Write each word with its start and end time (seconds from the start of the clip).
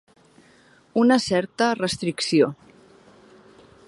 Una 1.01 1.17
certa 1.25 1.67
restricció. 1.81 2.51